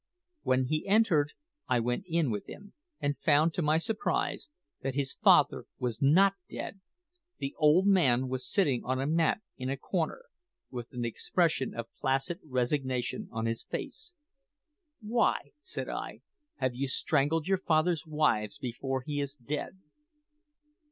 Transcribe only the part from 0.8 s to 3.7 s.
entered I went in with him, and found, to